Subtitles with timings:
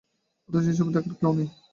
[0.49, 1.47] অথচ এসব যেন দেখার কেউ নেই।